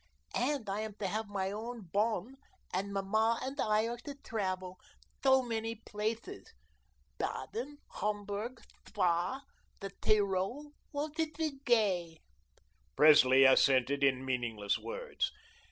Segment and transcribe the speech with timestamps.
[0.33, 2.37] And I am to have my own bonne,
[2.73, 4.79] and Mamma and I are to travel
[5.21, 6.55] so many places,
[7.19, 9.43] Baden, Homburg, Spa,
[9.79, 10.71] the Tyrol.
[10.91, 12.17] Won't it be gay?"
[12.95, 15.31] Presley assented in meaningless words.